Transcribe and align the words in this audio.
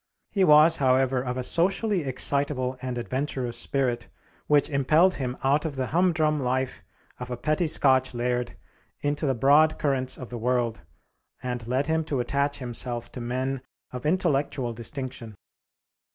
He 0.31 0.43
was, 0.43 0.77
however, 0.77 1.21
of 1.21 1.37
a 1.37 1.43
socially 1.43 2.05
excitable 2.05 2.75
and 2.81 2.97
adventurous 2.97 3.55
spirit, 3.55 4.07
which 4.47 4.67
impelled 4.67 5.13
him 5.13 5.37
out 5.43 5.63
of 5.63 5.75
the 5.75 5.85
humdrum 5.93 6.39
life 6.41 6.81
of 7.19 7.29
a 7.29 7.37
petty 7.37 7.67
Scotch 7.67 8.11
laird 8.15 8.57
into 9.01 9.27
the 9.27 9.35
broad 9.35 9.77
currents 9.77 10.17
of 10.17 10.31
the 10.31 10.39
world, 10.39 10.81
and 11.43 11.67
led 11.67 11.85
him 11.85 12.03
to 12.05 12.19
attach 12.19 12.57
himself 12.57 13.11
to 13.11 13.21
men 13.21 13.61
of 13.91 14.07
intellectual 14.07 14.73
distinction. 14.73 15.35